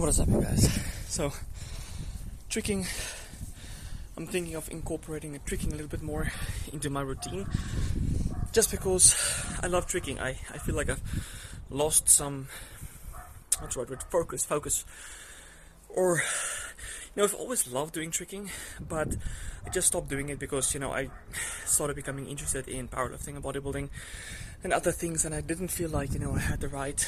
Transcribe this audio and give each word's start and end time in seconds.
What 0.00 0.08
is 0.08 0.18
up, 0.18 0.28
you 0.28 0.40
guys? 0.40 0.80
So, 1.08 1.30
tricking. 2.48 2.86
I'm 4.16 4.26
thinking 4.26 4.54
of 4.54 4.66
incorporating 4.70 5.36
a 5.36 5.38
tricking 5.40 5.72
a 5.72 5.72
little 5.72 5.88
bit 5.88 6.00
more 6.00 6.32
into 6.72 6.88
my 6.88 7.02
routine. 7.02 7.46
Just 8.50 8.70
because 8.70 9.14
I 9.62 9.66
love 9.66 9.86
tricking, 9.86 10.18
I, 10.18 10.38
I 10.54 10.56
feel 10.56 10.74
like 10.74 10.88
I've 10.88 11.02
lost 11.68 12.08
some. 12.08 12.48
What's 13.58 13.76
right 13.76 13.90
word? 13.90 14.02
Focus, 14.04 14.46
focus. 14.46 14.86
Or, 15.90 16.22
you 17.14 17.20
know, 17.20 17.24
I've 17.24 17.34
always 17.34 17.70
loved 17.70 17.92
doing 17.92 18.10
tricking, 18.10 18.48
but 18.80 19.14
I 19.66 19.68
just 19.68 19.88
stopped 19.88 20.08
doing 20.08 20.30
it 20.30 20.38
because, 20.38 20.72
you 20.72 20.80
know, 20.80 20.92
I 20.92 21.10
started 21.66 21.94
becoming 21.94 22.26
interested 22.26 22.68
in 22.68 22.88
powerlifting 22.88 23.34
and 23.34 23.44
bodybuilding 23.44 23.90
and 24.64 24.72
other 24.72 24.92
things, 24.92 25.26
and 25.26 25.34
I 25.34 25.42
didn't 25.42 25.68
feel 25.68 25.90
like, 25.90 26.14
you 26.14 26.20
know, 26.20 26.36
I 26.36 26.38
had 26.38 26.60
the 26.60 26.68
right 26.68 27.06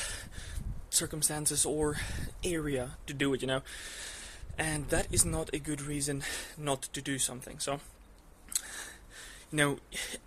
circumstances 0.92 1.64
or 1.64 1.96
area 2.44 2.92
to 3.06 3.14
do 3.14 3.32
it, 3.34 3.40
you 3.40 3.48
know. 3.48 3.62
And 4.58 4.88
that 4.88 5.06
is 5.10 5.24
not 5.24 5.50
a 5.52 5.58
good 5.58 5.80
reason 5.80 6.22
not 6.58 6.82
to 6.82 7.00
do 7.00 7.18
something. 7.18 7.58
So, 7.58 7.80
you 9.50 9.56
know, 9.56 9.78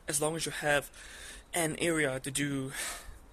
as 0.07 0.19
long 0.19 0.35
as 0.35 0.45
you 0.45 0.51
have 0.51 0.89
an 1.53 1.75
area 1.79 2.19
to 2.19 2.31
do 2.31 2.71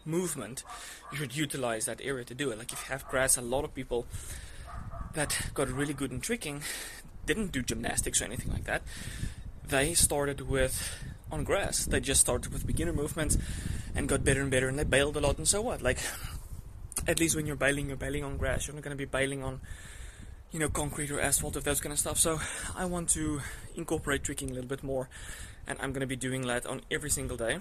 movement, 0.05 0.63
you 1.11 1.19
should 1.19 1.35
utilize 1.35 1.87
that 1.87 2.01
area 2.03 2.25
to 2.25 2.35
do 2.35 2.51
it. 2.51 2.59
Like 2.59 2.73
if 2.73 2.81
you 2.81 2.93
have 2.93 3.09
grass, 3.09 3.37
a 3.37 3.43
lot 3.43 3.65
of 3.65 3.75
people 3.75 4.07
that 5.15 5.51
got 5.55 5.69
really 5.69 5.95
good 5.95 6.13
in 6.13 6.21
tricking 6.21 6.63
didn't 7.25 7.53
do 7.53 7.63
gymnastics 7.63 8.21
or 8.21 8.27
anything 8.27 8.53
like 8.53 8.65
that. 8.65 8.83
They 9.67 9.95
started 9.95 10.43
with 10.43 10.93
on 11.31 11.45
grass. 11.45 11.87
They 11.87 12.01
just 12.01 12.21
started 12.21 12.53
with 12.53 12.67
beginner 12.67 12.93
movements 12.93 13.39
and 13.95 14.09
got 14.09 14.25
better 14.25 14.43
and 14.43 14.51
better, 14.51 14.69
and 14.69 14.79
they 14.79 14.85
bailed 14.85 15.17
a 15.17 15.21
lot. 15.21 15.39
And 15.39 15.49
so 15.49 15.63
what? 15.63 15.81
Like 15.81 15.99
at 17.07 17.19
least 17.21 17.37
when 17.37 17.47
you're 17.47 17.57
bailing, 17.57 17.89
you're 17.89 17.97
bailing 17.97 18.25
on 18.25 18.37
grass. 18.37 18.67
You're 18.67 18.75
not 18.75 18.83
going 18.83 18.97
to 18.97 18.99
be 18.99 19.05
bailing 19.05 19.43
on, 19.43 19.61
you 20.51 20.59
know, 20.59 20.69
concrete 20.69 21.11
or 21.11 21.21
asphalt 21.21 21.57
or 21.57 21.61
those 21.61 21.81
kind 21.81 21.93
of 21.93 21.99
stuff. 21.99 22.19
So 22.19 22.41
I 22.77 22.85
want 22.85 23.09
to 23.11 23.41
incorporate 23.75 24.25
tricking 24.25 24.51
a 24.51 24.55
little 24.55 24.69
bit 24.69 24.83
more, 24.83 25.09
and 25.67 25.79
I'm 25.81 25.93
going 25.93 26.01
to 26.01 26.07
be 26.07 26.17
doing 26.17 26.43
that 26.47 26.67
on 26.67 26.83
every 26.91 27.11
single 27.11 27.37
day. 27.37 27.59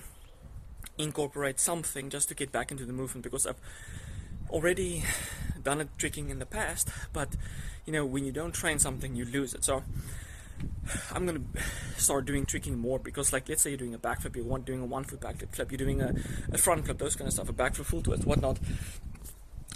Incorporate 0.98 1.60
something 1.60 2.10
just 2.10 2.30
to 2.30 2.36
get 2.36 2.52
back 2.52 2.72
into 2.72 2.86
the 2.86 2.94
movement 2.94 3.24
because 3.24 3.48
I've 3.48 3.60
already 4.50 5.04
done 5.64 5.82
it 5.82 5.90
tricking 5.98 6.30
in 6.30 6.40
the 6.40 6.46
past, 6.46 6.90
but 7.14 7.36
you 7.86 7.94
know, 7.94 8.06
when 8.06 8.26
you 8.26 8.32
don't 8.32 8.54
train 8.54 8.80
something, 8.80 9.16
you 9.16 9.26
lose 9.26 9.54
it. 9.54 9.64
So 9.64 9.84
I'm 11.14 11.26
gonna 11.26 11.42
start 11.98 12.26
doing 12.26 12.46
tricking 12.46 12.78
more 12.78 13.00
because, 13.00 13.34
like, 13.34 13.48
let's 13.50 13.62
say 13.62 13.72
you're 13.72 13.78
doing 13.78 13.94
a 13.94 14.00
backflip, 14.00 14.36
you're 14.36 14.60
doing 14.60 14.82
a 14.82 14.86
one 14.86 15.04
foot 15.04 15.22
backflip, 15.22 15.56
flip, 15.56 15.72
you're 15.72 15.78
doing 15.78 16.02
a, 16.02 16.14
a 16.52 16.58
front 16.58 16.86
flip, 16.86 16.98
those 16.98 17.16
kind 17.16 17.28
of 17.28 17.34
stuff, 17.34 17.50
a 17.50 17.54
backflip 17.54 17.86
full 17.86 18.02
twist, 18.02 18.26
whatnot 18.26 18.60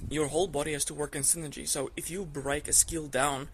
your 0.09 0.27
whole 0.27 0.47
body 0.47 0.73
has 0.73 0.85
to 0.85 0.93
work 0.93 1.15
in 1.15 1.21
synergy. 1.21 1.67
So 1.67 1.91
if 1.95 2.09
you 2.09 2.25
break 2.25 2.67
a 2.67 2.73
skill 2.73 3.07
down 3.07 3.49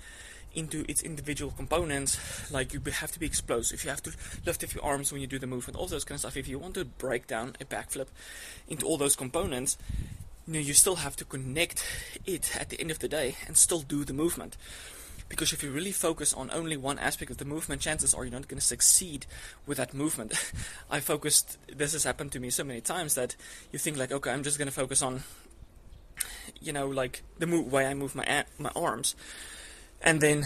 into 0.53 0.83
its 0.89 1.01
individual 1.01 1.51
components, 1.51 2.51
like 2.51 2.73
you 2.73 2.81
have 2.91 3.11
to 3.11 3.19
be 3.19 3.25
explosive, 3.25 3.83
you 3.83 3.89
have 3.89 4.03
to 4.03 4.11
lift 4.45 4.63
up 4.63 4.73
your 4.73 4.83
arms 4.83 5.11
when 5.11 5.21
you 5.21 5.27
do 5.27 5.39
the 5.39 5.47
movement, 5.47 5.77
all 5.77 5.87
those 5.87 6.03
kind 6.03 6.15
of 6.15 6.19
stuff. 6.19 6.37
If 6.37 6.47
you 6.47 6.59
want 6.59 6.73
to 6.75 6.85
break 6.85 7.27
down 7.27 7.55
a 7.61 7.65
backflip 7.65 8.07
into 8.67 8.85
all 8.85 8.97
those 8.97 9.15
components, 9.15 9.77
you 10.47 10.53
know 10.53 10.59
you 10.59 10.73
still 10.73 10.97
have 10.97 11.15
to 11.17 11.25
connect 11.25 11.85
it 12.25 12.55
at 12.59 12.69
the 12.69 12.79
end 12.79 12.91
of 12.91 12.99
the 12.99 13.07
day 13.07 13.35
and 13.47 13.57
still 13.57 13.81
do 13.81 14.03
the 14.03 14.13
movement. 14.13 14.57
Because 15.29 15.53
if 15.53 15.63
you 15.63 15.71
really 15.71 15.93
focus 15.93 16.33
on 16.33 16.51
only 16.51 16.75
one 16.75 16.99
aspect 16.99 17.31
of 17.31 17.37
the 17.37 17.45
movement, 17.45 17.81
chances 17.81 18.13
are 18.13 18.25
you're 18.25 18.33
not 18.33 18.49
going 18.49 18.59
to 18.59 18.65
succeed 18.65 19.25
with 19.65 19.77
that 19.77 19.93
movement. 19.93 20.33
I 20.91 20.99
focused, 20.99 21.57
this 21.73 21.93
has 21.93 22.03
happened 22.03 22.33
to 22.33 22.39
me 22.41 22.49
so 22.49 22.65
many 22.65 22.81
times 22.81 23.15
that 23.15 23.37
you 23.71 23.79
think 23.79 23.95
like, 23.95 24.11
okay, 24.11 24.29
I'm 24.29 24.43
just 24.43 24.57
going 24.57 24.67
to 24.67 24.73
focus 24.73 25.01
on 25.01 25.23
you 26.61 26.73
know, 26.73 26.87
like 26.87 27.23
the 27.39 27.47
move, 27.47 27.71
way 27.71 27.85
I 27.85 27.93
move 27.93 28.15
my 28.15 28.45
my 28.57 28.71
arms, 28.75 29.15
and 30.01 30.19
then 30.21 30.45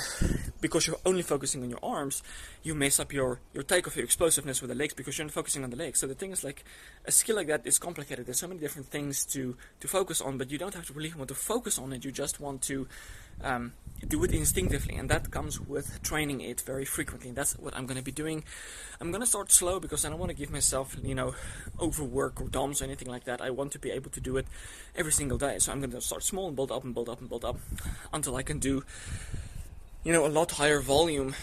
because 0.62 0.88
you're 0.88 1.00
only 1.06 1.22
focusing 1.22 1.64
on 1.64 1.70
your 1.70 1.80
arms, 1.84 2.22
you 2.64 2.76
mess 2.76 3.00
up 3.00 3.14
your 3.14 3.40
your 3.54 3.64
takeoff, 3.64 3.95
your 3.95 4.06
explosiveness 4.06 4.62
with 4.62 4.70
the 4.70 4.76
legs 4.76 4.94
because 4.94 5.17
you're 5.17 5.26
not 5.26 5.33
focusing 5.33 5.64
on 5.64 5.70
the 5.70 5.77
legs. 5.77 5.99
So 5.99 6.08
the 6.08 6.16
thing 6.16 6.32
is, 6.32 6.44
like 6.44 6.64
a 7.05 7.11
skill 7.11 7.38
like 7.38 7.48
that 7.48 7.66
is 7.66 7.80
complicated. 7.80 8.26
There's 8.26 8.39
so 8.39 8.48
many 8.48 8.60
different 8.60 8.88
things 8.88 9.26
to 9.27 9.55
to 9.80 9.88
focus 9.88 10.22
on, 10.22 10.38
but 10.38 10.52
you 10.52 10.58
don't 10.58 10.73
have 10.73 10.88
to 10.88 10.94
really 10.94 11.14
want 11.16 11.30
to 11.30 11.36
focus 11.36 11.80
on 11.80 11.94
it. 11.94 12.04
You 12.04 12.11
just 12.11 12.39
want 12.39 12.61
to 12.64 12.88
um, 13.42 13.73
do 14.08 14.23
it 14.23 14.32
instinctively, 14.32 14.96
and 14.96 15.10
that 15.10 15.32
comes 15.32 15.60
with 15.60 16.02
training 16.04 16.42
it 16.42 16.62
very 16.62 16.86
frequently. 16.86 17.30
And 17.30 17.38
that's 17.38 17.58
what 17.58 17.76
I'm 17.76 17.86
going 17.86 17.98
to 17.98 18.04
be 18.04 18.12
doing. 18.12 18.44
I'm 19.00 19.12
going 19.12 19.22
to 19.22 19.28
start 19.28 19.52
slow 19.52 19.80
because 19.80 20.06
I 20.06 20.10
don't 20.10 20.20
want 20.20 20.30
to 20.30 20.36
give 20.36 20.52
myself, 20.52 20.96
you 21.02 21.16
know, 21.16 21.34
overwork 21.80 22.42
or 22.42 22.48
DOMs 22.48 22.82
or 22.82 22.86
anything 22.86 23.08
like 23.08 23.23
that. 23.26 23.42
I 23.42 23.50
want 23.50 23.72
to 23.73 23.80
be 23.80 23.92
able 23.92 24.12
to 24.12 24.22
do 24.22 24.38
it 24.38 24.48
every 24.96 25.12
single 25.12 25.38
day. 25.38 25.60
So 25.60 25.72
I'm 25.72 25.80
going 25.80 25.92
to 25.92 26.02
start 26.02 26.23
small 26.23 26.48
and 26.48 26.56
build 26.56 26.72
up 26.72 26.84
and 26.84 26.94
build 26.94 27.10
up 27.10 27.20
and 27.20 27.30
build 27.30 27.46
up 27.46 27.58
until 28.14 28.36
I 28.36 28.44
can 28.44 28.60
do, 28.60 28.84
you 30.04 30.14
know, 30.14 30.26
a 30.26 30.30
lot 30.30 30.52
higher 30.52 30.82
volume 30.82 31.36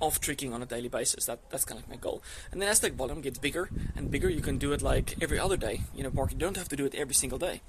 of 0.00 0.20
tricking 0.20 0.52
on 0.52 0.62
a 0.62 0.66
daily 0.66 0.88
basis. 0.88 1.26
That 1.26 1.38
that's 1.50 1.64
kind 1.64 1.80
of 1.80 1.88
my 1.88 1.96
goal. 1.96 2.22
And 2.50 2.60
then 2.60 2.68
as 2.68 2.80
the 2.80 2.90
volume 2.90 3.20
gets 3.20 3.38
bigger 3.38 3.68
and 3.96 4.10
bigger, 4.10 4.28
you 4.28 4.40
can 4.40 4.58
do 4.58 4.72
it 4.72 4.82
like 4.82 5.22
every 5.22 5.38
other 5.38 5.56
day. 5.56 5.82
You 5.94 6.02
know, 6.02 6.10
Park. 6.10 6.32
You 6.32 6.38
don't 6.38 6.56
have 6.56 6.68
to 6.68 6.76
do 6.76 6.84
it 6.84 6.94
every 6.94 7.14
single 7.14 7.38
day. 7.38 7.60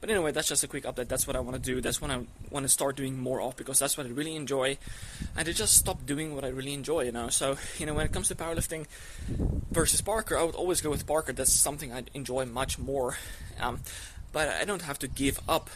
But 0.00 0.10
anyway, 0.10 0.32
that's 0.32 0.48
just 0.48 0.64
a 0.64 0.68
quick 0.68 0.84
update. 0.84 1.08
That's 1.08 1.26
what 1.26 1.36
I 1.36 1.40
want 1.40 1.56
to 1.56 1.62
do. 1.62 1.80
That's 1.80 2.00
what 2.00 2.10
I 2.10 2.20
want 2.50 2.64
to 2.64 2.68
start 2.68 2.96
doing 2.96 3.18
more 3.18 3.40
of 3.40 3.56
because 3.56 3.78
that's 3.78 3.96
what 3.96 4.06
I 4.06 4.10
really 4.10 4.36
enjoy. 4.36 4.78
And 5.36 5.46
to 5.46 5.52
just 5.52 5.74
stop 5.74 6.06
doing 6.06 6.34
what 6.34 6.44
I 6.44 6.48
really 6.48 6.72
enjoy, 6.74 7.02
you 7.02 7.12
know. 7.12 7.28
So, 7.28 7.56
you 7.78 7.86
know, 7.86 7.94
when 7.94 8.06
it 8.06 8.12
comes 8.12 8.28
to 8.28 8.34
powerlifting 8.34 8.86
versus 9.70 10.02
parkour, 10.02 10.38
I 10.38 10.44
would 10.44 10.54
always 10.54 10.80
go 10.80 10.90
with 10.90 11.06
parkour. 11.06 11.34
That's 11.34 11.52
something 11.52 11.92
I 11.92 12.04
enjoy 12.14 12.46
much 12.46 12.78
more. 12.78 13.16
Um, 13.60 13.80
but 14.32 14.48
I 14.48 14.64
don't 14.64 14.82
have 14.82 14.98
to 15.00 15.08
give 15.08 15.40
up 15.48 15.70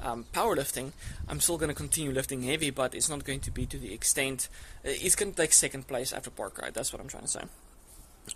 um, 0.00 0.26
powerlifting. 0.32 0.92
I'm 1.28 1.40
still 1.40 1.58
going 1.58 1.68
to 1.68 1.74
continue 1.74 2.12
lifting 2.12 2.42
heavy, 2.42 2.70
but 2.70 2.94
it's 2.94 3.08
not 3.08 3.24
going 3.24 3.40
to 3.40 3.50
be 3.50 3.66
to 3.66 3.78
the 3.78 3.92
extent. 3.92 4.48
Uh, 4.84 4.90
it's 4.90 5.14
going 5.14 5.32
to 5.32 5.36
take 5.36 5.52
second 5.52 5.86
place 5.86 6.12
after 6.12 6.30
parkour. 6.30 6.62
Right? 6.62 6.74
That's 6.74 6.92
what 6.92 7.00
I'm 7.00 7.08
trying 7.08 7.24
to 7.24 7.28
say. 7.28 7.42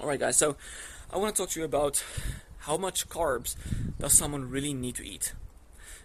Alright, 0.01 0.21
guys. 0.21 0.37
So 0.37 0.57
I 1.13 1.19
want 1.19 1.35
to 1.35 1.43
talk 1.43 1.51
to 1.51 1.61
you 1.61 1.65
about 1.65 2.05
how 2.67 2.77
much 2.77 3.09
carbs 3.09 3.55
does 3.99 4.13
someone 4.13 4.51
really 4.51 4.75
need 4.75 4.97
to 4.97 5.07
eat? 5.07 5.35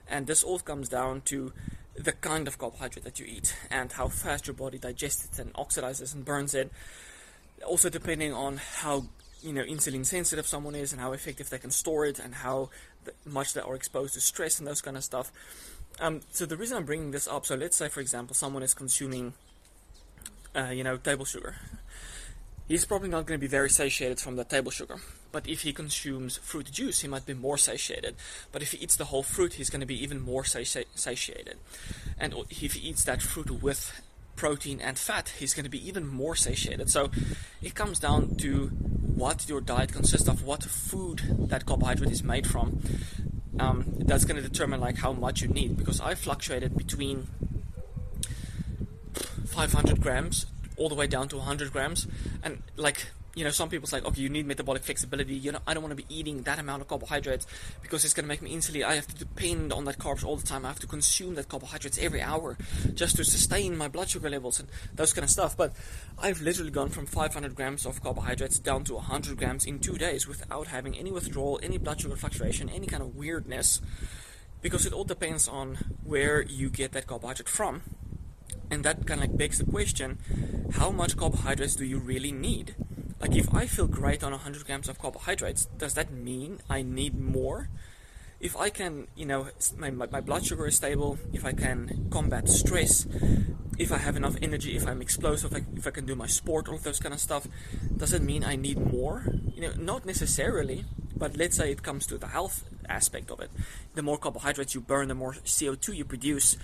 And 0.08 0.28
this 0.28 0.44
all 0.44 0.60
comes 0.60 0.90
down 0.90 1.22
to 1.22 1.54
the 1.96 2.12
kind 2.12 2.48
of 2.48 2.58
carbohydrate 2.58 3.04
that 3.04 3.20
you 3.20 3.26
eat 3.26 3.56
and 3.70 3.92
how 3.92 4.08
fast 4.08 4.48
your 4.48 4.54
body 4.54 4.78
digests 4.78 5.26
it 5.26 5.40
and 5.40 5.54
oxidizes 5.54 6.14
and 6.14 6.24
burns 6.24 6.54
it. 6.54 6.72
Also, 7.66 7.90
depending 7.90 8.34
on 8.34 8.58
how 8.58 9.06
you 9.42 9.54
know 9.54 9.64
insulin 9.64 10.06
sensitive 10.06 10.46
someone 10.46 10.76
is 10.76 10.92
and 10.92 11.02
how 11.02 11.14
effective 11.14 11.50
they 11.50 11.58
can 11.58 11.72
store 11.72 12.06
it 12.06 12.20
and 12.20 12.36
how 12.36 12.70
much 13.26 13.54
they 13.54 13.62
are 13.62 13.76
exposed 13.76 14.14
to 14.14 14.22
stress 14.22 14.60
and 14.60 14.68
those 14.68 14.82
kind 14.82 14.96
of 14.96 15.04
stuff. 15.04 15.32
Um, 16.00 16.22
so 16.32 16.46
the 16.46 16.58
reason 16.58 16.78
I'm 16.78 16.86
bringing 16.86 17.12
this 17.12 17.28
up, 17.28 17.46
so 17.46 17.56
let's 17.56 17.76
say 17.76 17.90
for 17.90 18.02
example 18.02 18.36
someone 18.36 18.62
is 18.62 18.76
consuming, 18.76 19.34
uh, 20.56 20.70
you 20.70 20.84
know, 20.84 20.98
table 20.98 21.26
sugar. 21.26 21.56
He's 22.68 22.86
probably 22.86 23.10
not 23.10 23.26
going 23.26 23.38
to 23.38 23.42
be 23.42 23.48
very 23.48 23.70
satiated 23.70 24.20
from 24.20 24.38
the 24.38 24.44
table 24.46 24.72
sugar. 24.72 24.98
But 25.32 25.48
if 25.48 25.62
he 25.62 25.74
consumes 25.74 26.38
fruit 26.38 26.72
juice, 26.72 27.02
he 27.02 27.08
might 27.08 27.26
be 27.26 27.34
more 27.34 27.58
satiated. 27.58 28.16
But 28.52 28.62
if 28.62 28.72
he 28.72 28.78
eats 28.78 28.96
the 28.96 29.06
whole 29.06 29.24
fruit, 29.24 29.54
he's 29.54 29.70
going 29.70 29.82
to 29.82 29.86
be 29.86 30.02
even 30.02 30.22
more 30.22 30.44
sati- 30.44 30.86
satiated. 30.96 31.58
And 32.18 32.34
if 32.50 32.74
he 32.74 32.90
eats 32.90 33.04
that 33.06 33.22
fruit 33.22 33.62
with 33.62 34.02
protein 34.36 34.80
and 34.82 34.98
fat, 34.98 35.34
he's 35.38 35.54
going 35.54 35.66
to 35.66 35.70
be 35.70 35.86
even 35.88 36.08
more 36.08 36.36
satiated. 36.36 36.90
So 36.90 37.12
it 37.62 37.76
comes 37.76 38.00
down 38.00 38.36
to 38.38 38.68
what 38.68 39.48
your 39.48 39.62
diet 39.62 39.92
consists 39.92 40.28
of, 40.28 40.44
what 40.44 40.64
food 40.64 41.48
that 41.50 41.66
carbohydrate 41.66 42.12
is 42.12 42.24
made 42.24 42.48
from. 42.48 42.80
Um, 43.60 43.86
that's 44.00 44.26
going 44.26 44.42
to 44.42 44.48
determine 44.48 44.80
like 44.80 44.98
how 44.98 45.14
much 45.14 45.42
you 45.42 45.48
need. 45.48 45.78
Because 45.78 46.02
I 46.02 46.16
fluctuated 46.16 46.76
between 46.76 47.28
500 49.46 50.02
grams 50.02 50.46
all 50.78 50.90
the 50.90 50.96
way 50.96 51.08
down 51.08 51.28
to 51.30 51.38
100 51.38 51.72
grams, 51.72 52.08
and 52.44 52.64
like 52.76 53.08
you 53.36 53.46
know, 53.46 53.50
some 53.50 53.70
people 53.70 53.88
say, 53.88 54.02
okay, 54.02 54.22
you 54.22 54.30
need 54.30 54.46
metabolic 54.46 54.84
flexibility. 54.84 55.36
You 55.36 55.54
know, 55.54 55.60
I 55.66 55.74
don't 55.74 55.84
want 55.84 55.98
to 55.98 56.04
be 56.04 56.06
eating 56.14 56.42
that 56.44 56.60
amount 56.60 56.82
of 56.82 56.88
carbohydrates 56.90 57.48
because 57.82 58.04
it's 58.04 58.14
going 58.14 58.26
to 58.26 58.28
make 58.28 58.42
me 58.42 58.54
insulin. 58.54 58.84
I 58.84 58.96
have 58.96 59.08
to 59.08 59.16
depend 59.16 59.72
on 59.72 59.86
that 59.86 60.00
carbs 60.00 60.26
all 60.26 60.36
the 60.36 60.46
time. 60.46 60.66
I 60.66 60.70
have 60.70 60.80
to 60.80 60.88
consume 60.88 61.36
that 61.36 61.48
carbohydrates 61.48 61.98
every 61.98 62.22
hour 62.22 62.58
just 62.94 63.16
to 63.18 63.24
sustain 63.24 63.78
my 63.78 63.88
blood 63.88 64.10
sugar 64.10 64.30
levels 64.30 64.60
and 64.60 64.68
those 64.94 65.14
kind 65.14 65.24
of 65.24 65.30
stuff. 65.30 65.56
But 65.56 65.74
I've 66.20 66.42
literally 66.42 66.72
gone 66.72 66.90
from 66.90 67.06
500 67.06 67.56
grams 67.56 67.86
of 67.86 68.04
carbohydrates 68.04 68.60
down 68.60 68.84
to 68.86 68.96
100 68.96 69.38
grams 69.38 69.66
in 69.66 69.80
two 69.80 69.98
days 69.98 70.28
without 70.28 70.68
having 70.68 70.98
any 70.98 71.12
withdrawal, 71.12 71.60
any 71.64 71.78
blood 71.78 72.02
sugar 72.02 72.18
fluctuation, 72.18 72.70
any 72.70 72.88
kind 72.88 73.02
of 73.02 73.16
weirdness. 73.16 73.82
Because 74.62 74.86
it 74.86 74.94
all 74.94 75.06
depends 75.06 75.48
on 75.48 75.78
where 76.04 76.42
you 76.42 76.70
get 76.70 76.92
that 76.92 77.08
carbohydrate 77.08 77.50
from. 77.50 77.82
And 78.72 78.84
that 78.86 79.06
kind 79.06 79.22
of 79.22 79.30
like 79.30 79.38
begs 79.38 79.60
the 79.60 79.66
question 79.66 80.18
how 80.76 80.90
much 80.90 81.18
carbohydrates 81.18 81.76
do 81.76 81.86
you 81.86 82.00
really 82.00 82.32
need? 82.32 82.76
Like, 83.20 83.36
if 83.36 83.54
I 83.54 83.68
feel 83.68 83.88
great 83.88 84.24
on 84.24 84.32
100 84.32 84.66
grams 84.66 84.90
of 84.90 84.98
carbohydrates, 84.98 85.66
does 85.78 85.94
that 85.94 86.12
mean 86.12 86.60
I 86.70 86.82
need 86.82 87.20
more? 87.20 87.70
If 88.40 88.58
I 88.58 88.70
can, 88.70 89.08
you 89.16 89.26
know, 89.26 89.50
my, 89.78 89.92
my, 89.92 90.08
my 90.08 90.22
blood 90.22 90.44
sugar 90.44 90.66
is 90.66 90.78
stable, 90.78 91.20
if 91.32 91.46
I 91.46 91.52
can 91.52 92.08
combat 92.10 92.50
stress, 92.50 93.06
if 93.78 93.92
I 93.92 93.98
have 93.98 94.16
enough 94.16 94.36
energy, 94.42 94.76
if 94.76 94.88
I'm 94.88 95.02
explosive, 95.02 95.52
if 95.52 95.58
I, 95.58 95.66
if 95.76 95.86
I 95.86 95.92
can 95.92 96.08
do 96.08 96.16
my 96.16 96.26
sport, 96.26 96.68
all 96.68 96.76
of 96.76 96.84
those 96.84 97.00
kind 97.00 97.14
of 97.14 97.20
stuff, 97.20 97.48
does 97.96 98.14
it 98.14 98.24
mean 98.24 98.44
I 98.44 98.56
need 98.56 98.80
more? 98.80 99.26
You 99.54 99.62
know, 99.62 99.74
not 99.78 100.06
necessarily, 100.06 100.86
But 101.22 101.38
let's 101.38 101.58
say 101.58 101.72
it 101.72 101.84
comes 101.84 102.08
to 102.08 102.18
the 102.18 102.30
health 102.30 102.64
aspect 102.90 103.30
of 103.30 103.40
it. 103.42 103.52
The 103.94 104.02
more 104.02 104.18
carbohydrates 104.18 104.74
you 104.74 104.82
burn, 104.82 105.08
the 105.08 105.14
more 105.14 105.34
CO2 105.34 105.96
you 105.96 106.04
produce, 106.04 106.58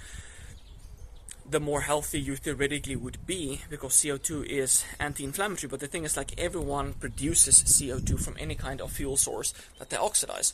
the 1.49 1.59
more 1.59 1.81
healthy 1.81 2.19
you 2.19 2.35
theoretically 2.35 2.95
would 2.95 3.25
be 3.25 3.61
because 3.69 3.93
CO2 3.93 4.45
is 4.45 4.83
anti-inflammatory. 4.99 5.69
But 5.69 5.79
the 5.79 5.87
thing 5.87 6.03
is, 6.03 6.17
like 6.17 6.37
everyone 6.37 6.93
produces 6.93 7.63
CO2 7.63 8.19
from 8.19 8.35
any 8.37 8.55
kind 8.55 8.81
of 8.81 8.91
fuel 8.91 9.17
source 9.17 9.53
that 9.79 9.89
they 9.89 9.97
oxidize. 9.97 10.53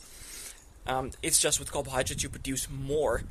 Um, 0.86 1.10
it's 1.22 1.40
just 1.40 1.58
with 1.58 1.72
carbohydrates 1.72 2.22
you 2.22 2.28
produce 2.28 2.68
more 2.70 3.22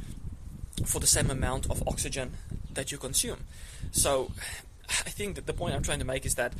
for 0.86 1.00
the 1.00 1.07
same 1.07 1.30
amount 1.30 1.69
of 1.69 1.88
oxygen 1.88 2.33
that 2.74 2.92
you 2.92 2.98
consume. 2.98 3.45
So 3.92 4.31
I 4.89 5.10
think 5.10 5.36
that 5.36 5.45
the 5.45 5.54
point 5.54 5.75
I'm 5.75 5.83
trying 5.83 6.00
to 6.00 6.06
make 6.06 6.25
is 6.25 6.36
that 6.36 6.54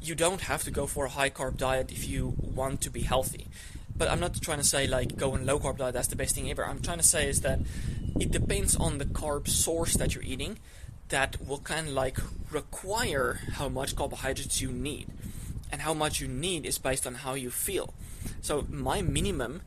you 0.00 0.14
don't 0.14 0.42
have 0.42 0.64
to 0.64 0.70
go 0.70 0.86
for 0.86 1.06
a 1.06 1.08
high 1.08 1.30
carb 1.30 1.56
diet 1.56 1.90
if 1.90 2.06
you 2.06 2.34
want 2.38 2.82
to 2.82 2.90
be 2.90 3.02
healthy. 3.02 3.46
But 3.96 4.10
I'm 4.10 4.20
not 4.20 4.40
trying 4.42 4.58
to 4.58 4.64
say 4.64 4.86
like 4.86 5.16
go 5.16 5.32
on 5.32 5.46
low 5.46 5.58
carb 5.58 5.78
diet, 5.78 5.94
that's 5.94 6.08
the 6.08 6.16
best 6.16 6.34
thing 6.34 6.50
ever. 6.50 6.66
I'm 6.66 6.82
trying 6.82 6.98
to 6.98 7.04
say 7.04 7.28
is 7.28 7.40
that 7.40 7.60
it 8.18 8.30
depends 8.30 8.76
on 8.76 8.98
the 8.98 9.04
carb 9.04 9.48
source 9.48 9.94
that 9.94 10.14
you're 10.14 10.24
eating 10.24 10.58
that 11.08 11.36
will 11.46 11.58
kind 11.58 11.88
of 11.88 11.94
like 11.94 12.18
require 12.50 13.40
how 13.52 13.68
much 13.68 13.96
carbohydrates 13.96 14.60
you 14.60 14.72
need. 14.72 15.08
And 15.70 15.82
how 15.82 15.94
much 15.94 16.20
you 16.20 16.28
need 16.28 16.64
is 16.66 16.78
based 16.78 17.04
on 17.06 17.16
how 17.16 17.34
you 17.34 17.50
feel. 17.50 17.94
So 18.40 18.64
my 18.70 19.02
minimum 19.02 19.62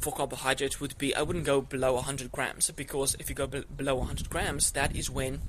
for 0.00 0.12
carbohydrates 0.12 0.80
would 0.80 0.98
be 0.98 1.14
I 1.14 1.22
wouldn't 1.22 1.44
go 1.44 1.60
below 1.60 1.94
100 1.94 2.32
grams 2.32 2.70
because 2.72 3.14
if 3.20 3.28
you 3.28 3.36
go 3.36 3.46
be- 3.46 3.64
below 3.76 3.94
100 3.96 4.28
grams, 4.28 4.72
that 4.72 4.96
is 4.96 5.08
when 5.10 5.42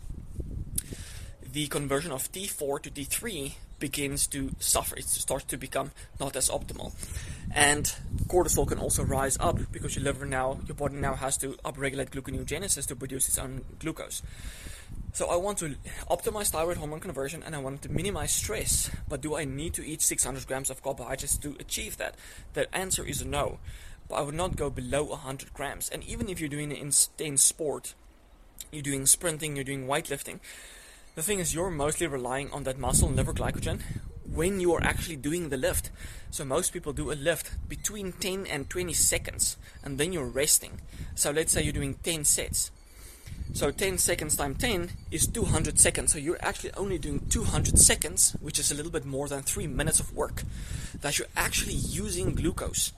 the 1.42 1.68
conversion 1.68 2.12
of 2.12 2.32
T4 2.32 2.82
to 2.84 2.92
T3 2.92 3.54
begins 3.80 4.28
to 4.28 4.52
suffer. 4.60 4.96
It 4.96 5.06
starts 5.06 5.46
to 5.46 5.58
become 5.58 5.92
not 6.20 6.36
as 6.36 6.50
optimal. 6.50 6.94
And 7.54 7.94
cortisol 8.28 8.68
can 8.68 8.80
also 8.80 9.04
rise 9.04 9.38
up 9.40 9.60
because 9.72 9.96
your 9.96 10.04
liver 10.04 10.26
now, 10.26 10.60
your 10.66 10.76
body 10.76 10.96
now 10.96 11.16
has 11.16 11.38
to 11.38 11.50
upregulate 11.64 12.10
gluconeogenesis 12.10 12.88
to 12.88 12.96
produce 12.96 13.28
its 13.28 13.38
own 13.38 13.64
glucose. 13.80 14.22
So 15.14 15.28
I 15.28 15.38
want 15.38 15.60
to 15.60 15.76
optimize 16.10 16.50
thyroid 16.50 16.78
hormone 16.78 17.00
conversion 17.00 17.42
and 17.44 17.56
I 17.56 17.60
want 17.60 17.82
to 17.84 17.92
minimize 17.92 18.34
stress. 18.34 18.92
But 19.08 19.22
do 19.22 19.36
I 19.36 19.46
need 19.46 19.74
to 19.76 19.86
eat 19.86 20.02
600 20.02 20.46
grams 20.48 20.70
of 20.70 20.84
carbohydrates 20.84 21.38
to 21.38 21.56
achieve 21.60 21.98
that? 21.98 22.16
The 22.54 22.74
answer 22.76 23.06
is 23.06 23.24
no. 23.24 23.60
But 24.10 24.16
I 24.16 24.22
would 24.22 24.36
not 24.36 24.56
go 24.56 24.70
below 24.70 25.04
100 25.06 25.54
grams. 25.54 25.90
And 25.90 26.04
even 26.04 26.30
if 26.30 26.40
you're 26.40 26.50
doing 26.50 26.72
an 26.72 26.78
intense 26.78 27.44
sport, 27.44 27.94
you're 28.72 28.84
doing 28.84 29.06
sprinting, 29.06 29.56
you're 29.56 29.64
doing 29.64 29.88
weightlifting, 29.88 30.40
the 31.16 31.24
thing 31.24 31.40
is, 31.40 31.54
you're 31.54 31.72
mostly 31.72 32.08
relying 32.08 32.52
on 32.52 32.64
that 32.64 32.78
muscle 32.78 33.08
and 33.08 33.18
liver 33.18 33.34
glycogen 33.34 33.82
when 34.24 34.60
you 34.60 34.74
are 34.74 34.84
actually 34.84 35.16
doing 35.16 35.50
the 35.50 35.58
lift. 35.58 35.90
So 36.30 36.44
most 36.44 36.74
people 36.74 36.92
do 36.92 37.12
a 37.12 37.14
lift 37.14 37.70
between 37.70 38.12
10 38.12 38.46
and 38.48 38.70
20 38.70 38.94
seconds, 38.94 39.56
and 39.84 39.98
then 39.98 40.12
you're 40.12 40.26
resting. 40.26 40.82
So 41.16 41.32
let's 41.32 41.54
say 41.54 41.64
you're 41.64 41.74
doing 41.74 41.96
10 42.04 42.26
sets. 42.26 42.72
So 43.54 43.72
10 43.72 43.98
seconds 43.98 44.36
times 44.36 44.58
10 44.58 44.92
is 45.12 45.28
200 45.28 45.80
seconds. 45.80 46.12
So 46.12 46.20
you're 46.20 46.38
actually 46.42 46.74
only 46.74 46.98
doing 46.98 47.26
200 47.30 47.80
seconds, 47.80 48.36
which 48.42 48.60
is 48.60 48.72
a 48.72 48.76
little 48.76 48.92
bit 48.92 49.06
more 49.06 49.30
than 49.30 49.44
3 49.44 49.68
minutes 49.68 50.02
of 50.02 50.14
work 50.14 50.44
that 51.00 51.18
you're 51.18 51.30
actually 51.38 51.74
using 51.76 52.36
glucose. 52.36 52.92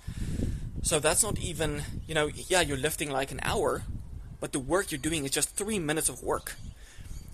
So 0.81 1.00
that's 1.00 1.22
not 1.22 1.38
even, 1.38 1.84
you 2.08 2.16
know, 2.16 2.28
yeah, 2.34 2.62
you're 2.62 2.78
lifting 2.78 3.12
like 3.12 3.31
an 3.31 3.42
hour, 3.44 3.84
but 4.40 4.54
the 4.54 4.60
work 4.60 4.92
you're 4.92 4.98
doing 4.98 5.25
is 5.25 5.31
just 5.31 5.50
3 5.50 5.78
minutes 5.78 6.10
of 6.10 6.24
work. 6.24 6.56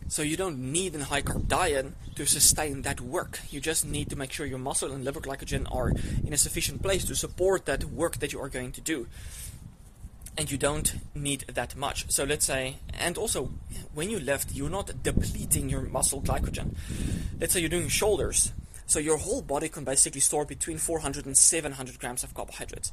So 0.08 0.22
you 0.22 0.38
don't 0.38 0.60
need 0.60 0.96
a 0.96 1.04
high 1.06 1.22
carb 1.22 1.48
diet 1.48 1.88
to 2.16 2.26
sustain 2.26 2.84
that 2.84 3.02
work. 3.02 3.40
You 3.50 3.60
just 3.60 3.86
need 3.86 4.10
to 4.10 4.16
make 4.16 4.32
sure 4.32 4.46
your 4.46 4.60
muscle 4.60 4.92
and 4.92 5.04
liver 5.04 5.22
glycogen 5.22 5.66
are 5.74 5.92
in 6.26 6.34
a 6.34 6.38
sufficient 6.38 6.82
place 6.82 7.06
to 7.06 7.16
support 7.16 7.66
that 7.66 7.86
work 7.86 8.18
that 8.18 8.34
you 8.34 8.40
are 8.42 8.50
going 8.50 8.72
to 8.74 8.82
do. 8.82 9.08
And 10.38 10.52
you 10.52 10.58
don't 10.58 10.96
need 11.14 11.42
that 11.54 11.76
much. 11.76 12.12
So 12.12 12.24
let's 12.24 12.46
say, 12.46 12.78
and 12.98 13.18
also 13.18 13.52
when 13.94 14.10
you 14.10 14.20
lift, 14.20 14.54
you're 14.54 14.70
not 14.70 15.04
depleting 15.04 15.70
your 15.70 15.82
muscle 15.82 16.22
glycogen. 16.22 16.76
Let's 17.40 17.54
say 17.54 17.60
you're 17.60 17.70
doing 17.70 17.88
shoulders. 17.88 18.52
So 18.86 19.00
your 19.00 19.18
whole 19.18 19.42
body 19.42 19.70
can 19.70 19.84
basically 19.84 20.22
store 20.22 20.46
between 20.46 20.78
400 20.78 21.26
and 21.26 21.38
700 21.38 22.00
grams 22.00 22.24
of 22.24 22.34
carbohydrates. 22.34 22.92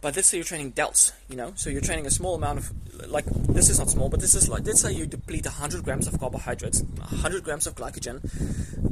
But 0.00 0.14
let's 0.14 0.28
say 0.28 0.36
you're 0.36 0.44
training 0.44 0.72
delts, 0.72 1.12
you 1.28 1.36
know, 1.36 1.52
so 1.56 1.70
you're 1.70 1.80
training 1.80 2.06
a 2.06 2.10
small 2.10 2.34
amount 2.34 2.58
of, 2.58 3.10
like, 3.10 3.24
this 3.26 3.68
is 3.68 3.78
not 3.78 3.90
small, 3.90 4.08
but 4.08 4.20
this 4.20 4.34
is 4.34 4.48
like, 4.48 4.64
let's 4.64 4.80
say 4.80 4.92
you 4.92 5.06
deplete 5.06 5.44
100 5.44 5.82
grams 5.84 6.06
of 6.06 6.20
carbohydrates, 6.20 6.82
100 6.82 7.42
grams 7.42 7.66
of 7.66 7.74
glycogen 7.74 8.20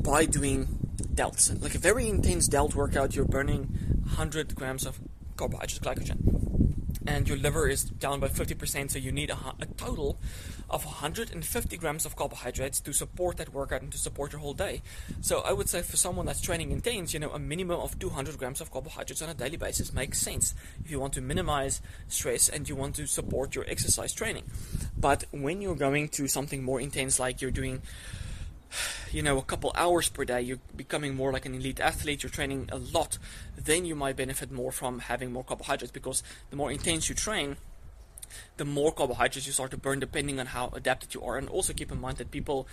by 0.02 0.24
doing 0.24 0.66
delts. 1.14 1.62
Like 1.62 1.74
a 1.74 1.78
very 1.78 2.08
intense 2.08 2.48
delt 2.48 2.74
workout, 2.74 3.14
you're 3.14 3.26
burning 3.26 3.64
100 4.02 4.54
grams 4.54 4.86
of 4.86 4.98
carbohydrates, 5.36 5.78
glycogen 5.78 6.63
and 7.06 7.28
your 7.28 7.36
liver 7.36 7.68
is 7.68 7.84
down 7.84 8.20
by 8.20 8.28
50%, 8.28 8.90
so 8.90 8.98
you 8.98 9.12
need 9.12 9.30
a, 9.30 9.38
a, 9.60 9.66
total 9.76 10.18
of 10.70 10.84
150 10.84 11.76
grams 11.76 12.06
of 12.06 12.16
carbohydrates 12.16 12.80
to 12.80 12.92
support 12.92 13.36
that 13.36 13.52
workout 13.52 13.82
and 13.82 13.92
to 13.92 13.98
support 13.98 14.32
your 14.32 14.40
whole 14.40 14.54
day. 14.54 14.82
So 15.20 15.40
I 15.40 15.52
would 15.52 15.68
say 15.68 15.82
for 15.82 15.96
someone 15.96 16.26
that's 16.26 16.40
training 16.40 16.70
intense, 16.70 17.12
you 17.12 17.20
know, 17.20 17.30
a 17.30 17.38
minimum 17.38 17.80
of 17.80 17.98
200 17.98 18.38
grams 18.38 18.60
of 18.60 18.70
carbohydrates 18.70 19.22
on 19.22 19.28
a 19.28 19.34
daily 19.34 19.56
basis 19.56 19.92
makes 19.92 20.18
sense 20.18 20.54
if 20.84 20.90
you 20.90 20.98
want 20.98 21.12
to 21.14 21.20
minimize 21.20 21.82
stress 22.08 22.48
and 22.48 22.68
you 22.68 22.76
want 22.76 22.94
to 22.96 23.06
support 23.06 23.54
your 23.54 23.64
exercise 23.68 24.12
training. 24.12 24.44
But 24.96 25.24
when 25.30 25.60
you're 25.60 25.76
going 25.76 26.08
to 26.10 26.28
something 26.28 26.62
more 26.62 26.80
intense, 26.80 27.18
like 27.18 27.42
you're 27.42 27.50
doing 27.50 27.82
you 29.10 29.22
know, 29.22 29.38
a 29.38 29.42
couple 29.42 29.72
hours 29.74 30.08
per 30.08 30.24
day, 30.24 30.40
you're 30.42 30.58
becoming 30.76 31.14
more 31.14 31.32
like 31.32 31.46
an 31.46 31.54
elite 31.54 31.80
athlete, 31.80 32.22
you're 32.22 32.30
training 32.30 32.68
a 32.72 32.78
lot, 32.78 33.18
then 33.56 33.84
you 33.84 33.94
might 33.94 34.16
benefit 34.16 34.50
more 34.50 34.72
from 34.72 35.00
having 35.00 35.32
more 35.32 35.44
carbohydrates 35.44 35.92
because 35.92 36.22
the 36.50 36.56
more 36.56 36.70
intense 36.70 37.08
you 37.08 37.14
train, 37.14 37.56
the 38.56 38.64
more 38.64 38.92
carbohydrates 38.92 39.46
you 39.46 39.52
start 39.52 39.70
to 39.70 39.76
burn 39.76 40.00
depending 40.00 40.40
on 40.40 40.46
how 40.46 40.70
adapted 40.74 41.14
you 41.14 41.22
are. 41.22 41.36
And 41.36 41.48
also 41.48 41.72
keep 41.72 41.92
in 41.92 42.00
mind 42.00 42.18
that 42.18 42.30
people, 42.30 42.66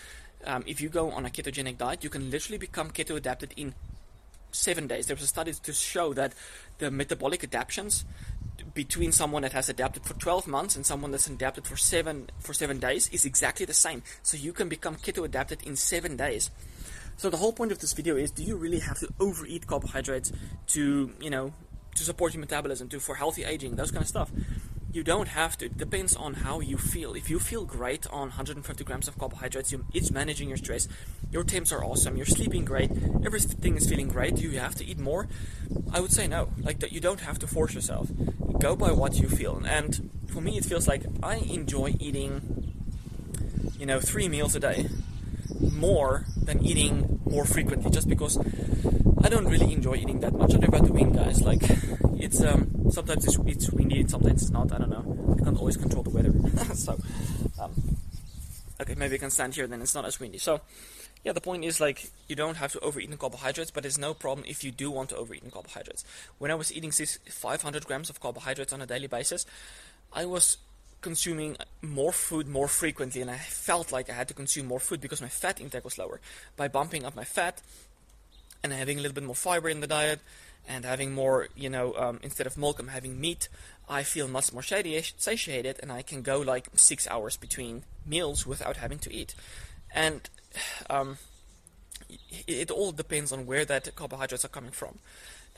um, 0.45 0.63
if 0.65 0.81
you 0.81 0.89
go 0.89 1.11
on 1.11 1.25
a 1.25 1.29
ketogenic 1.29 1.77
diet, 1.77 2.03
you 2.03 2.09
can 2.09 2.31
literally 2.31 2.57
become 2.57 2.91
keto 2.91 3.15
adapted 3.15 3.53
in 3.55 3.73
seven 4.51 4.87
days. 4.87 5.07
There 5.07 5.15
was 5.15 5.23
a 5.23 5.27
study 5.27 5.53
to 5.53 5.73
show 5.73 6.13
that 6.13 6.33
the 6.79 6.91
metabolic 6.91 7.43
adaptations 7.43 8.05
between 8.73 9.11
someone 9.11 9.41
that 9.41 9.53
has 9.53 9.69
adapted 9.69 10.05
for 10.05 10.13
12 10.13 10.47
months 10.47 10.75
and 10.75 10.85
someone 10.85 11.11
that's 11.11 11.27
adapted 11.27 11.67
for 11.67 11.75
seven 11.75 12.29
for 12.39 12.53
seven 12.53 12.79
days 12.79 13.09
is 13.09 13.25
exactly 13.25 13.65
the 13.65 13.73
same. 13.73 14.03
So 14.23 14.37
you 14.37 14.53
can 14.53 14.69
become 14.69 14.95
keto 14.95 15.25
adapted 15.25 15.61
in 15.63 15.75
seven 15.75 16.15
days. 16.15 16.49
So 17.17 17.29
the 17.29 17.37
whole 17.37 17.53
point 17.53 17.71
of 17.71 17.79
this 17.79 17.93
video 17.93 18.15
is: 18.15 18.31
Do 18.31 18.43
you 18.43 18.55
really 18.55 18.79
have 18.79 18.99
to 18.99 19.09
overeat 19.19 19.67
carbohydrates 19.67 20.31
to 20.67 21.13
you 21.19 21.29
know 21.29 21.53
to 21.95 22.03
support 22.03 22.33
your 22.33 22.41
metabolism, 22.41 22.87
to 22.89 22.99
for 22.99 23.15
healthy 23.15 23.43
aging, 23.43 23.75
those 23.75 23.91
kind 23.91 24.01
of 24.01 24.07
stuff? 24.07 24.31
You 24.93 25.03
don't 25.03 25.29
have 25.29 25.57
to. 25.59 25.67
It 25.67 25.77
depends 25.77 26.17
on 26.17 26.33
how 26.33 26.59
you 26.59 26.77
feel. 26.77 27.13
If 27.13 27.29
you 27.29 27.39
feel 27.39 27.63
great 27.63 28.05
on 28.07 28.27
150 28.27 28.83
grams 28.83 29.07
of 29.07 29.17
carbohydrates, 29.17 29.71
you, 29.71 29.85
it's 29.93 30.11
managing 30.11 30.49
your 30.49 30.57
stress. 30.57 30.89
Your 31.31 31.45
temps 31.45 31.71
are 31.71 31.81
awesome. 31.81 32.17
You're 32.17 32.25
sleeping 32.25 32.65
great. 32.65 32.91
Everything 33.25 33.77
is 33.77 33.87
feeling 33.87 34.09
great. 34.09 34.35
Do 34.35 34.41
you 34.41 34.59
have 34.59 34.75
to 34.75 34.85
eat 34.85 34.99
more? 34.99 35.29
I 35.93 36.01
would 36.01 36.11
say 36.11 36.27
no. 36.27 36.49
Like 36.57 36.79
that, 36.79 36.91
you 36.91 36.99
don't 36.99 37.21
have 37.21 37.39
to 37.39 37.47
force 37.47 37.73
yourself. 37.73 38.09
Go 38.61 38.75
by 38.75 38.91
what 38.91 39.15
you 39.15 39.27
feel. 39.27 39.61
And 39.65 40.11
for 40.31 40.39
me, 40.39 40.55
it 40.55 40.65
feels 40.65 40.87
like 40.87 41.03
I 41.23 41.37
enjoy 41.37 41.95
eating, 41.99 42.75
you 43.79 43.87
know, 43.87 43.99
three 43.99 44.29
meals 44.29 44.55
a 44.55 44.59
day 44.59 44.87
more 45.59 46.25
than 46.37 46.63
eating 46.63 47.19
more 47.25 47.45
frequently, 47.45 47.89
just 47.89 48.07
because 48.07 48.37
I 49.23 49.29
don't 49.29 49.47
really 49.47 49.73
enjoy 49.73 49.95
eating 49.95 50.19
that 50.19 50.33
much. 50.33 50.51
I 50.51 50.57
don't 50.57 50.61
know 50.61 50.77
about 50.77 50.85
the 50.85 50.93
wind, 50.93 51.15
guys. 51.15 51.41
Like 51.41 51.63
it's 52.19 52.39
um 52.41 52.91
sometimes 52.91 53.25
it's, 53.25 53.37
it's 53.47 53.71
windy 53.71 54.07
sometimes 54.07 54.43
it's 54.43 54.51
not. 54.51 54.71
I 54.71 54.77
don't 54.77 54.89
know. 54.89 55.35
I 55.39 55.43
can't 55.43 55.57
always 55.57 55.77
control 55.77 56.03
the 56.03 56.11
weather. 56.11 56.33
so 56.75 56.99
um, 57.59 57.97
okay, 58.79 58.93
maybe 58.95 59.15
I 59.15 59.17
can 59.17 59.31
stand 59.31 59.55
here. 59.55 59.65
Then 59.65 59.81
it's 59.81 59.95
not 59.95 60.05
as 60.05 60.19
windy. 60.19 60.37
So 60.37 60.61
yeah, 61.23 61.31
the 61.33 61.41
point 61.41 61.63
is 61.63 61.79
like 61.79 62.11
you 62.27 62.35
don't 62.35 62.57
have 62.57 62.71
to 62.73 62.79
overeat 62.79 63.09
in 63.09 63.17
carbohydrates, 63.17 63.71
but 63.71 63.83
there's 63.83 63.97
no 63.97 64.13
problem 64.13 64.45
if 64.47 64.63
you 64.63 64.71
do 64.71 64.89
want 64.89 65.09
to 65.09 65.17
overeat 65.17 65.43
in 65.43 65.51
carbohydrates. 65.51 66.03
When 66.37 66.51
I 66.51 66.55
was 66.55 66.73
eating 66.73 66.91
500 66.91 67.85
grams 67.85 68.09
of 68.09 68.19
carbohydrates 68.19 68.73
on 68.73 68.81
a 68.81 68.85
daily 68.87 69.07
basis, 69.07 69.45
I 70.13 70.25
was 70.25 70.57
consuming 71.01 71.57
more 71.81 72.11
food 72.11 72.47
more 72.47 72.67
frequently, 72.67 73.21
and 73.21 73.31
I 73.31 73.37
felt 73.37 73.91
like 73.91 74.09
I 74.09 74.13
had 74.13 74.27
to 74.29 74.33
consume 74.33 74.67
more 74.67 74.79
food 74.79 75.01
because 75.01 75.21
my 75.21 75.27
fat 75.27 75.59
intake 75.59 75.83
was 75.83 75.97
lower. 75.97 76.21
By 76.55 76.67
bumping 76.67 77.05
up 77.05 77.15
my 77.15 77.23
fat 77.23 77.61
and 78.63 78.71
having 78.71 78.99
a 78.99 79.01
little 79.01 79.15
bit 79.15 79.23
more 79.23 79.35
fiber 79.35 79.69
in 79.69 79.79
the 79.79 79.87
diet, 79.87 80.19
and 80.67 80.85
having 80.85 81.13
more, 81.13 81.47
you 81.55 81.69
know, 81.69 81.93
um, 81.95 82.19
instead 82.23 82.47
of 82.47 82.57
milk, 82.57 82.79
I'm 82.79 82.89
having 82.89 83.19
meat. 83.19 83.49
I 83.89 84.03
feel 84.03 84.27
much 84.27 84.53
more 84.53 84.61
satiated, 84.63 85.79
and 85.81 85.91
I 85.91 86.01
can 86.01 86.21
go 86.21 86.39
like 86.39 86.67
six 86.75 87.07
hours 87.07 87.35
between 87.35 87.83
meals 88.05 88.45
without 88.45 88.77
having 88.77 88.99
to 88.99 89.13
eat. 89.13 89.35
And 89.93 90.29
um, 90.89 91.17
it, 92.47 92.71
all 92.71 92.91
depends 92.91 93.31
on 93.31 93.45
where 93.45 93.65
that 93.65 93.93
carbohydrates 93.95 94.45
are 94.45 94.49
coming 94.49 94.71
from. 94.71 94.99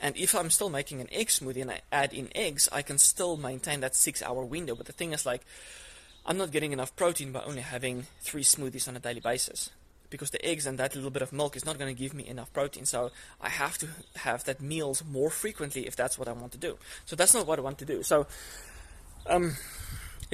And 0.00 0.16
if 0.16 0.34
I'm 0.34 0.50
still 0.50 0.70
making 0.70 1.00
an 1.00 1.08
egg 1.12 1.28
smoothie 1.28 1.62
and 1.62 1.70
I 1.70 1.80
add 1.92 2.12
in 2.12 2.28
eggs, 2.34 2.68
I 2.72 2.82
can 2.82 2.98
still 2.98 3.36
maintain 3.36 3.80
that 3.80 3.94
six 3.94 4.22
hour 4.22 4.44
window. 4.44 4.74
But 4.74 4.86
the 4.86 4.92
thing 4.92 5.12
is, 5.12 5.24
like, 5.24 5.42
I'm 6.26 6.36
not 6.36 6.50
getting 6.50 6.72
enough 6.72 6.96
protein 6.96 7.32
by 7.32 7.42
only 7.42 7.62
having 7.62 8.06
three 8.20 8.42
smoothies 8.42 8.88
on 8.88 8.96
a 8.96 9.00
daily 9.00 9.20
basis. 9.20 9.70
because 10.14 10.30
the 10.30 10.44
eggs 10.46 10.64
and 10.64 10.78
that 10.78 10.94
little 10.94 11.10
bit 11.10 11.22
of 11.22 11.32
milk 11.32 11.56
is 11.56 11.64
not 11.64 11.76
going 11.76 11.92
to 11.92 12.00
give 12.00 12.14
me 12.14 12.24
enough 12.28 12.52
protein. 12.52 12.84
So 12.84 13.10
I 13.40 13.48
have 13.48 13.78
to 13.78 13.88
have 14.16 14.44
that 14.44 14.60
meals 14.60 15.02
more 15.04 15.28
frequently 15.28 15.88
if 15.88 15.96
that's 15.96 16.16
what 16.16 16.28
I 16.28 16.32
want 16.32 16.52
to 16.52 16.58
do. 16.58 16.78
So 17.04 17.16
that's 17.16 17.34
not 17.34 17.48
what 17.48 17.58
I 17.58 17.62
want 17.62 17.78
to 17.78 17.84
do. 17.84 18.04
So 18.04 18.28
um, 19.26 19.56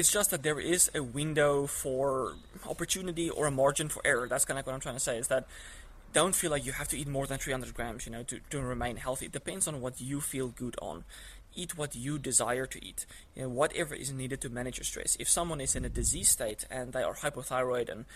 it's 0.00 0.10
just 0.10 0.30
that 0.30 0.42
there 0.42 0.58
is 0.58 0.90
a 0.94 1.02
window 1.02 1.66
for 1.66 2.34
opportunity 2.66 3.28
or 3.28 3.46
a 3.46 3.50
margin 3.50 3.90
for 3.90 4.00
error. 4.02 4.26
That's 4.26 4.46
kind 4.46 4.58
of 4.58 4.66
what 4.66 4.74
I'm 4.74 4.80
trying 4.80 4.96
to 4.96 5.00
say. 5.00 5.18
Is 5.18 5.28
that 5.28 5.46
don't 6.14 6.34
feel 6.34 6.50
like 6.50 6.64
you 6.64 6.72
have 6.72 6.88
to 6.88 6.98
eat 6.98 7.06
more 7.06 7.26
than 7.26 7.36
300 7.36 7.74
grams, 7.74 8.06
you 8.06 8.12
know, 8.12 8.22
to, 8.22 8.40
to 8.48 8.62
remain 8.62 8.96
healthy. 8.96 9.26
It 9.26 9.32
depends 9.32 9.68
on 9.68 9.82
what 9.82 10.00
you 10.00 10.22
feel 10.22 10.48
good 10.48 10.74
on. 10.80 11.04
Eat 11.54 11.76
what 11.76 11.94
you 11.94 12.18
desire 12.18 12.64
to 12.64 12.82
eat. 12.82 13.04
You 13.36 13.42
know, 13.42 13.48
whatever 13.50 13.94
is 13.94 14.10
needed 14.10 14.40
to 14.40 14.48
manage 14.48 14.78
your 14.78 14.84
stress. 14.84 15.18
If 15.20 15.28
someone 15.28 15.60
is 15.60 15.76
in 15.76 15.84
a 15.84 15.90
disease 15.90 16.30
state 16.30 16.64
and 16.70 16.94
they 16.94 17.02
are 17.02 17.16
hypothyroid 17.16 17.90
and 17.90 18.06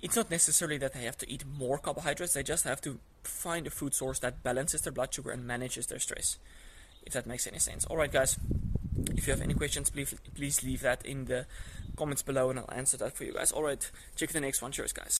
it's 0.00 0.16
not 0.16 0.30
necessarily 0.30 0.78
that 0.78 0.94
they 0.94 1.04
have 1.04 1.18
to 1.18 1.30
eat 1.30 1.44
more 1.44 1.76
carbohydrates, 1.76 2.32
they 2.32 2.42
just 2.42 2.64
have 2.64 2.80
to 2.80 3.00
find 3.22 3.66
a 3.66 3.70
food 3.70 3.94
source 3.94 4.18
that 4.20 4.42
balances 4.42 4.80
their 4.80 4.92
blood 4.92 5.12
sugar 5.12 5.30
and 5.30 5.46
manages 5.46 5.88
their 5.88 5.98
stress. 5.98 6.38
If 7.04 7.12
that 7.12 7.26
makes 7.26 7.46
any 7.46 7.58
sense. 7.58 7.86
Alright 7.86 8.12
guys, 8.12 8.38
if 9.16 9.26
you 9.26 9.32
have 9.32 9.42
any 9.42 9.54
questions, 9.54 9.90
please 9.90 10.14
please 10.34 10.62
leave 10.62 10.82
that 10.82 11.04
in 11.04 11.26
the 11.26 11.46
comments 11.96 12.22
below 12.22 12.50
and 12.50 12.58
I'll 12.58 12.72
answer 12.72 12.96
that 12.98 13.16
for 13.16 13.24
you 13.24 13.32
guys. 13.32 13.52
Alright, 13.52 13.90
check 14.16 14.30
the 14.30 14.40
next 14.40 14.62
one. 14.62 14.72
Cheers 14.72 14.92
guys. 14.92 15.16